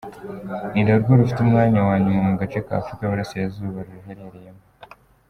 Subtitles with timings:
[0.71, 4.63] Ni narwo rufite umwanya wa nyuma mu gace kAfurika yiburasirazuba ruherereyemo.